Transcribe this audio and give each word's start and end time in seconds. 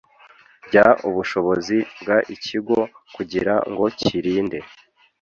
ry 0.65 0.75
ubushobozi 1.09 1.77
bw 1.99 2.09
ikigo 2.35 2.77
kugira 3.15 3.53
ngo 3.71 3.85
kirinde 4.01 4.59